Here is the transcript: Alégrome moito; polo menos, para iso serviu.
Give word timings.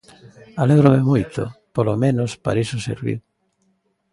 Alégrome 0.61 1.01
moito; 1.11 1.41
polo 1.75 1.93
menos, 2.03 2.31
para 2.43 2.61
iso 2.65 2.85
serviu. 2.87 3.17